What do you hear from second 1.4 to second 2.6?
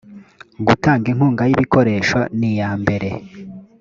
y ibikoresho n